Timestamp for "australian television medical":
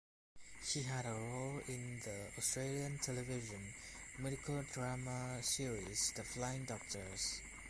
2.39-4.63